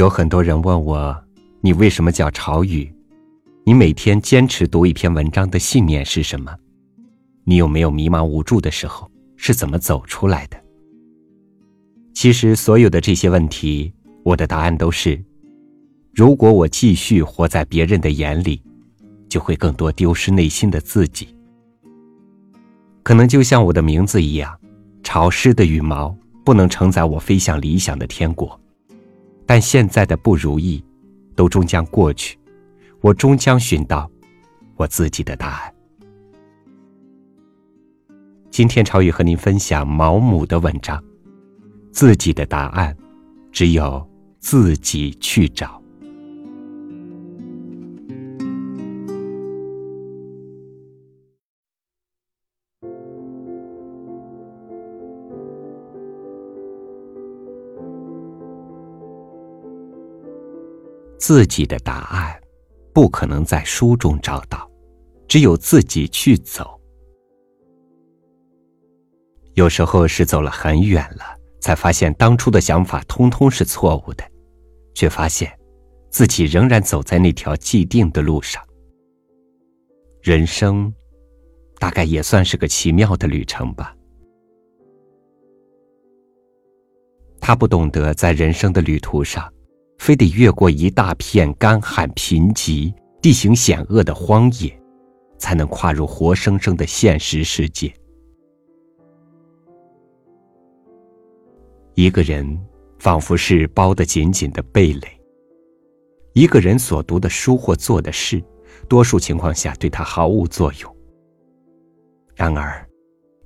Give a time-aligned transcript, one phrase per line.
[0.00, 1.14] 有很多人问我，
[1.60, 2.90] 你为什么叫朝雨？
[3.64, 6.56] 你每天坚持读一篇文章的信念是什么？
[7.44, 9.10] 你有没有迷茫无助的时候？
[9.36, 10.56] 是怎么走出来的？
[12.14, 13.92] 其实，所有的这些问题，
[14.22, 15.22] 我的答案都是：
[16.14, 18.62] 如果我继续活在别人的眼里，
[19.28, 21.28] 就会更多丢失内心的自己。
[23.02, 24.58] 可能就像我的名字一样，
[25.02, 28.58] 潮湿的羽毛不能承载我飞向理想的天国。
[29.52, 30.80] 但现在的不如意，
[31.34, 32.38] 都终将过去，
[33.00, 34.08] 我终将寻到
[34.76, 35.74] 我自己的答案。
[38.48, 41.02] 今天朝雨和您分享毛姆的文章，
[41.90, 42.96] 自己的答案，
[43.50, 45.79] 只有自己去找。
[61.20, 62.40] 自己的答案，
[62.94, 64.68] 不可能在书中找到，
[65.28, 66.80] 只有自己去走。
[69.52, 74.24] 有时候是走了很远了，才发现当初的想法通通是错误的，
[74.94, 75.54] 却发现
[76.08, 78.66] 自己仍然走在那条既定的路上。
[80.22, 80.90] 人生，
[81.78, 83.94] 大概也算是个奇妙的旅程吧。
[87.42, 89.52] 他不懂得在人生的旅途上，
[90.00, 94.74] 非得越过一大片干旱贫瘠、地形险恶的荒野，
[95.36, 97.92] 才能跨入活生生的现实世界。
[101.96, 102.58] 一个人
[102.98, 105.20] 仿佛是包得紧紧的蓓蕾。
[106.32, 108.42] 一个人所读的书或做的事，
[108.88, 110.96] 多数情况下对他毫无作用。
[112.34, 112.88] 然而，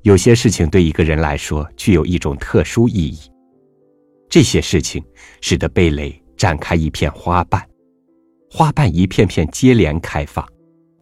[0.02, 3.19] 有些事情对一个人来说具有一种特殊意义。
[4.28, 5.05] 这些事情
[5.41, 7.67] 使得蓓蕾展开一片花瓣，
[8.50, 10.47] 花瓣一片片接连开放，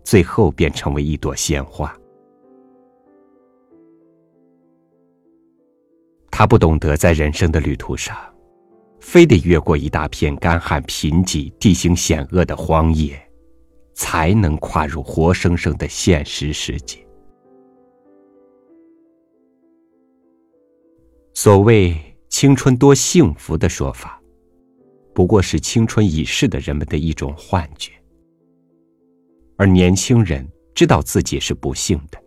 [0.05, 1.93] 最后便成为一朵鲜花。
[6.31, 8.17] 他不懂得在人生的旅途上，
[9.01, 13.21] 非得越过一大片干旱贫瘠、地形险恶的荒野，
[13.95, 17.05] 才能跨入活生生的现实世界。
[21.35, 21.97] 所谓
[22.29, 24.22] 青春多幸福的说法，
[25.15, 27.93] 不过是青春已逝的人们的一种幻觉，
[29.57, 32.19] 而年轻人知道自己是不幸的，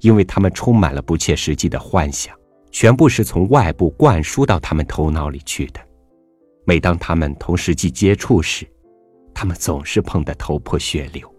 [0.00, 2.36] 因为他们充满了不切实际的幻想。
[2.70, 5.80] 全部是从外部灌输到他们头脑里去的。
[6.64, 8.66] 每当他们同实际接触时，
[9.32, 11.32] 他们总是碰得头破血流。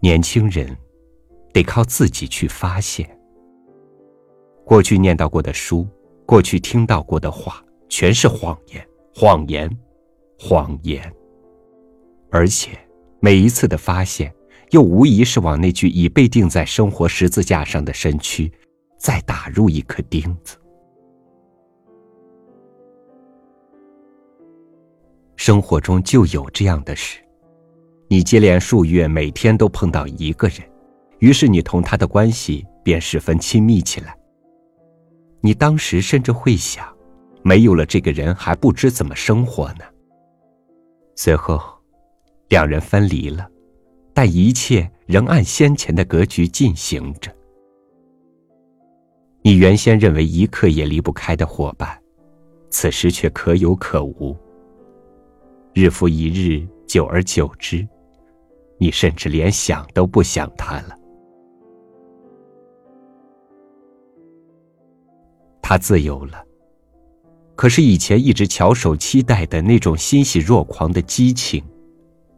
[0.00, 0.76] 年轻人
[1.52, 3.19] 得靠自己去发现。
[4.70, 5.84] 过去念到过的书，
[6.24, 9.68] 过去听到过的话，全是谎言，谎言，
[10.38, 11.12] 谎言。
[12.30, 12.78] 而且
[13.18, 14.32] 每一次的发现。
[14.70, 18.48] 又无疑是往那具已被钉在生活十字架上的身躯，
[18.96, 20.56] 再打入一颗钉子。
[25.34, 27.18] 生活中就有这样的事，
[28.06, 30.58] 你接连数月每天都碰到一个人，
[31.18, 34.16] 于是你同他的关系便十分亲密起来。
[35.40, 36.86] 你当时甚至会想，
[37.42, 39.84] 没有了这个人还不知怎么生活呢。
[41.16, 41.60] 随后，
[42.48, 43.48] 两人分离了。
[44.12, 47.34] 但一切仍按先前的格局进行着。
[49.40, 51.98] 你原先认为一刻也离不开的伙伴，
[52.68, 54.36] 此时却可有可无。
[55.72, 57.86] 日复一日，久而久之，
[58.78, 60.94] 你甚至连想都不想他了。
[65.70, 66.44] 他自由了，
[67.54, 71.64] 可是以前一直翘首期待的那种欣喜若狂的激情。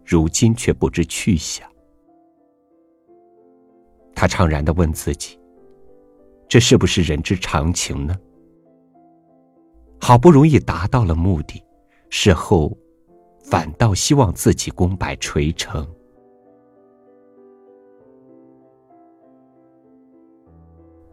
[0.05, 1.67] 如今却不知去向。
[4.15, 5.41] 他怅然的问自己
[6.47, 8.15] ：“这是不是人之常情呢？”
[9.99, 11.65] 好不容易达到了目的，
[12.11, 12.77] 事后
[13.43, 15.89] 反倒希望自己功败垂成。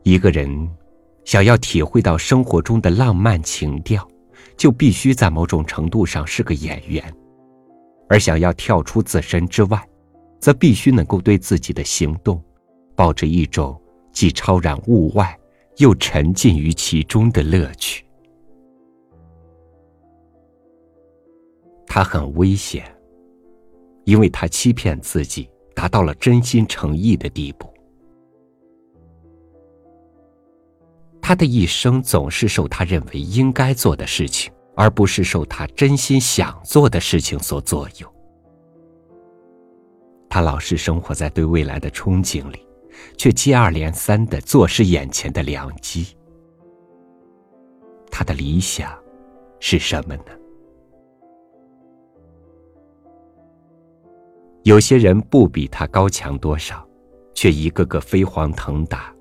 [0.04, 0.70] 一个人
[1.30, 4.04] 想要体会到生活中的浪漫情调，
[4.58, 7.04] 就必须在某种程度上是个演员。
[8.10, 9.80] 而想要跳出自身之外，
[10.40, 12.44] 则必须能够对自己的行动，
[12.96, 13.80] 抱着一种
[14.12, 15.40] 既超然物外，
[15.78, 18.04] 又沉浸于其中的乐趣。
[21.86, 22.92] 他很危险，
[24.04, 27.69] 因为他欺骗自己，达到了真心诚意的地步。
[31.30, 38.16] 他的一生总是受他认为应该做的事情，而不是受他真心想做的事情所左右。
[40.28, 42.66] 他老是生活在对未来的憧憬里，
[43.16, 46.18] 却接二连三的坐视眼前的良机。
[48.10, 48.92] 他的理想
[49.60, 50.24] 是什么呢？
[54.64, 56.84] 有些人不比他高强多少，
[57.36, 59.14] 却一个个飞黄腾达；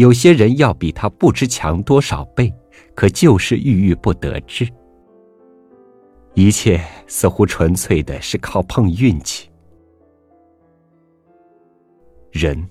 [0.00, 2.50] 有些人要比他不知强多少倍，
[2.94, 4.66] 可就是郁郁不得志。
[6.32, 9.50] 一切似乎纯粹的是靠碰运气。
[12.32, 12.66] 人，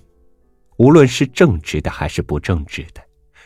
[0.77, 3.01] 无论是正直的还是不正直的，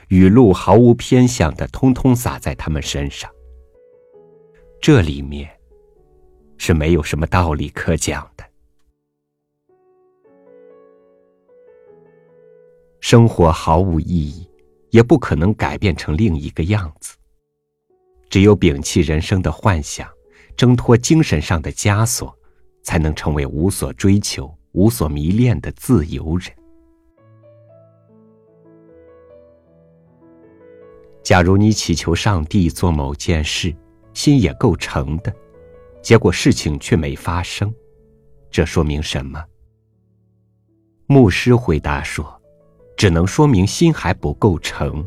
[0.07, 3.30] 雨露毫无偏向的，通通洒在他们身上。
[4.81, 5.50] 这里面。
[6.57, 8.45] 是没有什么道理可讲的。
[13.03, 14.50] 生活毫无意义，
[14.91, 17.17] 也不可能改变成另一个样子。
[18.29, 20.09] 只有摒弃人生的幻想，
[20.55, 22.33] 挣脱精神上的枷锁，
[22.81, 26.50] 才能成为无所追求、无所迷恋的自由人。
[31.23, 33.75] 假如你祈求上帝做某件事，
[34.13, 35.35] 心也够诚的。
[36.01, 37.71] 结果事情却没发生，
[38.49, 39.44] 这说明什么？
[41.06, 42.25] 牧师回答说
[42.95, 45.06] ：“只能说明心还不够诚。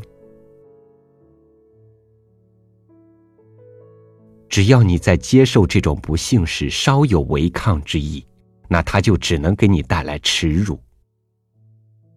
[4.49, 8.25] 只要你在接受这种不幸时稍有违抗之意，
[8.67, 10.79] 那他就只能给你带来耻辱。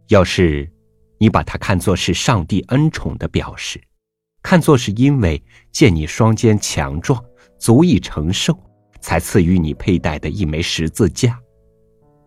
[0.08, 0.70] 要是
[1.18, 3.80] 你把它看作是上帝恩宠的表示，
[4.42, 7.24] 看作是因为见你双肩强壮，
[7.58, 8.58] 足以承受。”
[9.02, 11.40] 才赐予你佩戴的一枚十字架，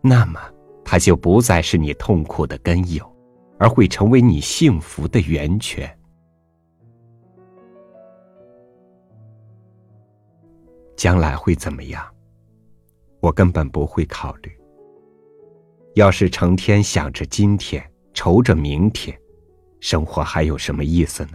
[0.02, 0.42] 那么
[0.84, 3.13] 它就不再是你痛苦的根由，
[3.58, 5.98] 而会成为你幸福的源泉。
[10.96, 12.06] 将来会怎么样？
[13.20, 14.52] 我根本不会考虑。
[15.96, 17.84] 要是成天想着今天，
[18.14, 19.18] 愁着明天，
[19.80, 21.34] 生活还有什么意思呢？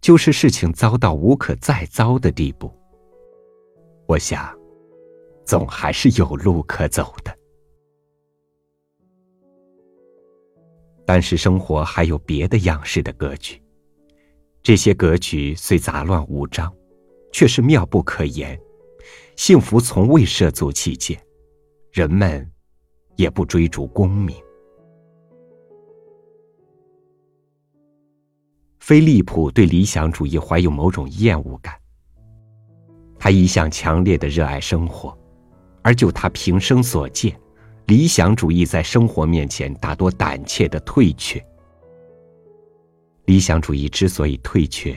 [0.00, 2.72] 就是事情糟到无可再糟的地步。
[4.06, 4.56] 我想，
[5.44, 7.36] 总还是有路可走的。
[11.04, 13.60] 但是生活还有别的样式的格局，
[14.62, 16.72] 这些格局虽杂乱无章，
[17.32, 18.58] 却是妙不可言。
[19.36, 21.18] 幸福从未涉足其间，
[21.92, 22.48] 人们
[23.16, 24.36] 也不追逐功名。
[28.78, 31.74] 菲利普对理想主义怀有某种厌恶感。
[33.18, 35.16] 他一向强烈的热爱生活，
[35.82, 37.38] 而就他平生所见，
[37.90, 41.44] 理想主义在生活面前大多胆怯的退却。
[43.24, 44.96] 理想主义之所以退却，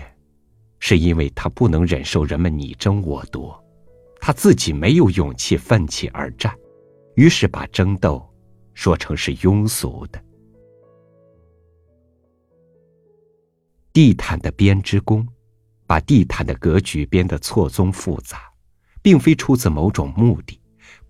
[0.77, 3.59] 是因为他不能忍受人们你争我夺，
[4.21, 6.55] 他自己没有勇气奋起而战，
[7.15, 8.23] 于是把争斗
[8.75, 10.23] 说成是庸俗的。
[13.91, 15.27] 地毯的编织工。
[15.85, 18.39] 把地毯的格局编得错综复杂，
[19.01, 20.59] 并非出自某种目的，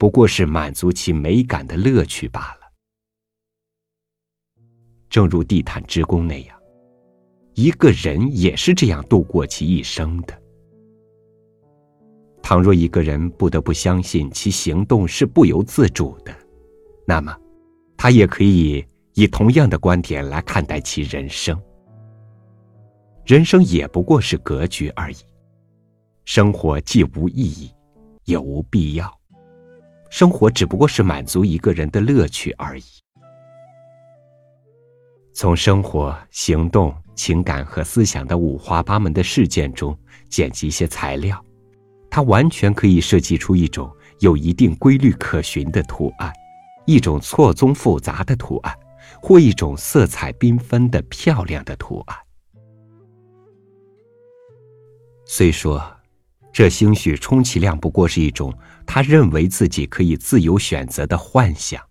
[0.03, 2.69] 不过是满足其美感的乐趣罢了。
[5.09, 6.59] 正如地毯织工那样，
[7.53, 10.37] 一个人也是这样度过其一生的。
[12.41, 16.35] 倘若一个人不得不相信其行动是不由自主的，
[17.07, 17.33] 那么，
[17.95, 21.57] 他也可以以同样的观点来看待其人生。
[23.25, 25.15] 人生也不过是格局而已，
[26.25, 27.71] 生活既无意义，
[28.25, 29.22] 也无必要。
[30.13, 32.83] 生活只不过是满足一个人的乐趣而已。
[35.33, 39.97] 从生活、行动、情感和思想的五花八门的事件中
[40.29, 41.43] 剪辑一些材料，
[42.11, 46.31] 它完全可以设计出一种有一定规律可循的图案，
[46.85, 48.71] 一种错综复杂的图案，
[49.19, 52.15] 或一种色彩缤纷的漂亮的图案。
[55.25, 55.83] 虽说，
[56.53, 58.55] 这兴许充其量不过是一种
[58.85, 61.81] 他认为自己可以自由选择的幻想；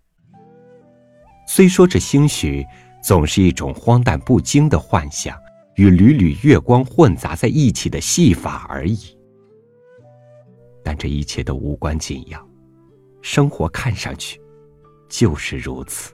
[1.45, 2.65] 虽说这兴许
[3.03, 5.37] 总是一种荒诞不经的幻想，
[5.75, 8.97] 与缕缕月光混杂在一起的戏法而已。
[10.81, 12.47] 但这一切都无关紧要，
[13.21, 14.39] 生活看上去
[15.09, 16.13] 就是如此。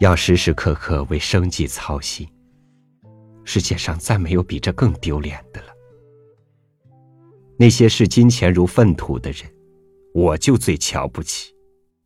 [0.00, 2.26] 要时时刻刻为生计操心。
[3.50, 5.68] 世界上再没有比这更丢脸的了。
[7.56, 9.40] 那些视金钱如粪土的人，
[10.12, 11.50] 我就最瞧不起。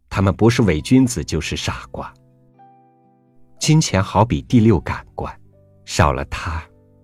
[0.09, 2.15] 他们不是伪君子就是傻瓜。
[3.59, 5.37] 金钱好比第六感官，
[5.85, 6.63] 少了它，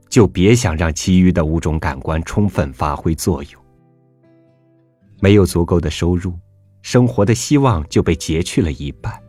[0.08, 3.64] 就别想让其余的五种感官充分发挥作用。
[5.20, 6.32] 没有足够的收入，
[6.80, 9.20] 生活的希望就被截去了一半。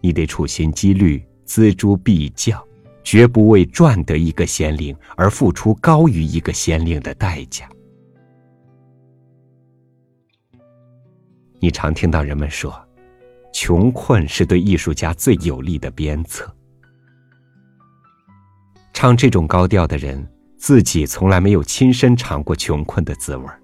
[0.00, 2.66] 你得处心积虑、锱铢必较，
[3.04, 7.68] 绝不为赚得一个先令而付出高于一个先令的代价。
[11.60, 12.74] 你常听到人们说，
[13.52, 16.52] 穷困是对艺术家最有力的鞭策。
[18.92, 23.60] 唱这种高调的人，自己从来没有亲身尝过穷困的滋味儿。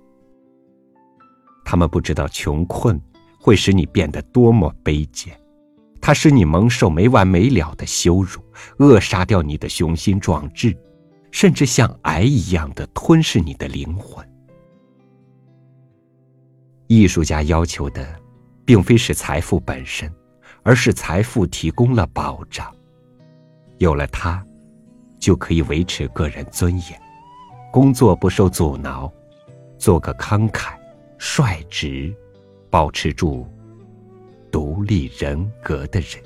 [1.65, 3.01] 他们不知道穷困
[3.39, 5.39] 会使你变得多么卑贱，
[6.00, 8.40] 它使你蒙受没完没了的羞辱，
[8.78, 10.76] 扼杀掉你的雄心壮志，
[11.30, 14.26] 甚至像癌一样的吞噬你的灵魂。
[16.87, 18.19] 艺术家要求的，
[18.64, 20.12] 并非是财富本身，
[20.62, 22.75] 而是财富提供了保障，
[23.78, 24.45] 有了它，
[25.19, 27.00] 就可以维持个人尊严，
[27.71, 29.12] 工作不受阻挠，
[29.78, 30.78] 做个慷慨。
[31.23, 32.11] 率直，
[32.71, 33.47] 保持住
[34.50, 36.21] 独立人格的人。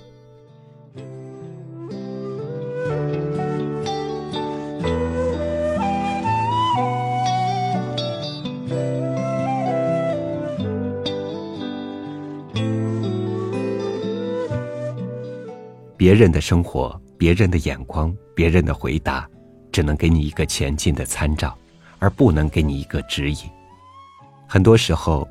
[15.96, 19.28] 别人的生活，别人的眼光，别人的回答，
[19.72, 21.56] 只能给你一个前进的参照，
[21.98, 23.38] 而不能给你一个指引。
[24.46, 25.26] 很多时候，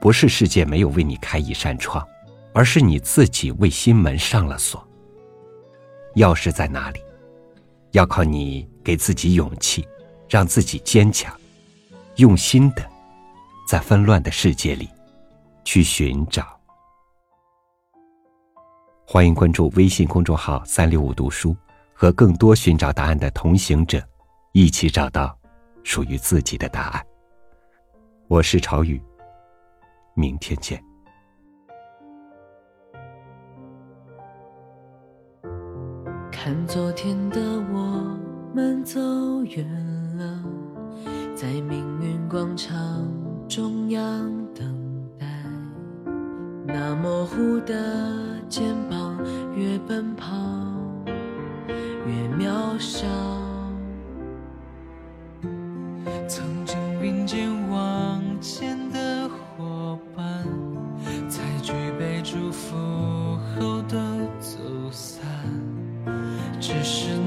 [0.00, 2.02] 不是世界没有为你开一扇窗，
[2.54, 4.86] 而是你自己为心门上了锁。
[6.14, 7.00] 钥匙在哪里？
[7.90, 9.86] 要靠你给自己勇气，
[10.28, 11.38] 让自己坚强，
[12.16, 12.88] 用心的
[13.68, 14.88] 在纷乱的世界里
[15.64, 16.58] 去寻找。
[19.06, 21.54] 欢迎关注微信公众号“三六五读书”，
[21.92, 24.02] 和更多寻找答案的同行者
[24.52, 25.36] 一起找到
[25.82, 27.06] 属于自己的答案。
[28.28, 29.02] 我是朝雨，
[30.14, 30.82] 明天见。
[36.44, 37.40] 看昨天的
[37.72, 38.18] 我
[38.54, 39.00] 们走
[39.44, 39.66] 远
[40.18, 40.44] 了，
[41.34, 42.76] 在命运广场
[43.48, 44.76] 中央等
[45.18, 45.26] 待。
[46.66, 49.16] 那模糊的肩膀，
[49.56, 50.36] 越奔跑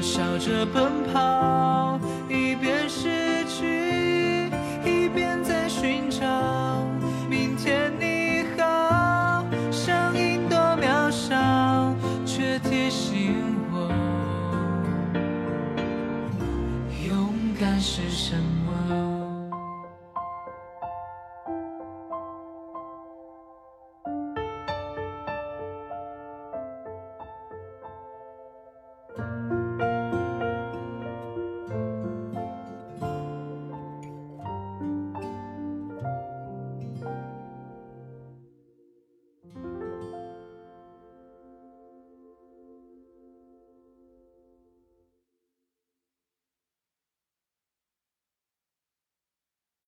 [0.00, 1.79] 笑着奔跑。